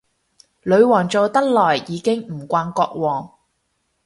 [0.63, 3.31] 女皇做得耐，已經唔慣國王